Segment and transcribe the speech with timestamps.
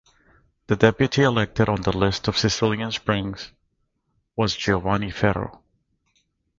[0.65, 3.35] The deputy elected on the list of Sicilian Spring
[4.35, 5.61] was Giovanni Ferro.